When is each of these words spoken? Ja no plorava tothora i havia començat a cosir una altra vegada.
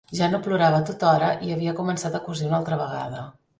Ja 0.19 0.27
no 0.29 0.37
plorava 0.45 0.79
tothora 0.87 1.27
i 1.49 1.53
havia 1.57 1.75
començat 1.83 2.19
a 2.19 2.25
cosir 2.31 2.51
una 2.51 2.61
altra 2.63 2.83
vegada. 2.83 3.25